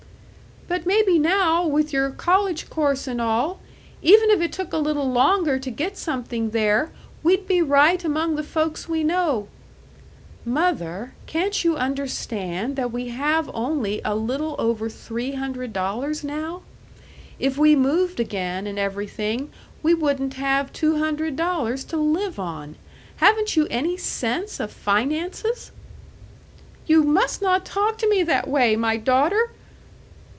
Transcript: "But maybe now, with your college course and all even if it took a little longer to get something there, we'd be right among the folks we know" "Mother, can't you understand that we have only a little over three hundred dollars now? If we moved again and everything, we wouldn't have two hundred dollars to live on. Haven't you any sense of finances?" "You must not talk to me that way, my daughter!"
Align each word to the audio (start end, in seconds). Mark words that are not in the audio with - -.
"But 0.67 0.85
maybe 0.85 1.19
now, 1.19 1.67
with 1.67 1.91
your 1.91 2.11
college 2.11 2.69
course 2.69 3.05
and 3.05 3.19
all 3.19 3.59
even 4.01 4.29
if 4.29 4.39
it 4.39 4.53
took 4.53 4.71
a 4.71 4.77
little 4.77 5.11
longer 5.11 5.59
to 5.59 5.69
get 5.69 5.97
something 5.97 6.51
there, 6.51 6.91
we'd 7.23 7.45
be 7.45 7.61
right 7.61 8.01
among 8.05 8.35
the 8.37 8.43
folks 8.43 8.87
we 8.87 9.03
know" 9.03 9.49
"Mother, 10.45 11.13
can't 11.25 11.65
you 11.65 11.75
understand 11.75 12.77
that 12.77 12.89
we 12.93 13.09
have 13.09 13.51
only 13.53 13.99
a 14.05 14.15
little 14.15 14.55
over 14.57 14.87
three 14.87 15.33
hundred 15.33 15.73
dollars 15.73 16.23
now? 16.23 16.61
If 17.37 17.57
we 17.57 17.75
moved 17.75 18.21
again 18.21 18.65
and 18.65 18.79
everything, 18.79 19.51
we 19.83 19.93
wouldn't 19.93 20.35
have 20.35 20.71
two 20.71 20.99
hundred 20.99 21.35
dollars 21.35 21.83
to 21.85 21.97
live 21.97 22.39
on. 22.39 22.77
Haven't 23.17 23.57
you 23.57 23.67
any 23.69 23.97
sense 23.97 24.57
of 24.61 24.71
finances?" 24.71 25.73
"You 26.87 27.03
must 27.03 27.41
not 27.41 27.65
talk 27.65 27.97
to 27.97 28.09
me 28.09 28.23
that 28.23 28.47
way, 28.47 28.77
my 28.77 28.95
daughter!" 28.95 29.51